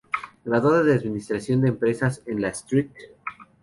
Graduada 0.45 0.81
de 0.81 0.95
Administración 0.95 1.61
de 1.61 1.67
Empresas 1.69 2.23
en 2.25 2.41
la 2.41 2.47
St. 2.49 2.89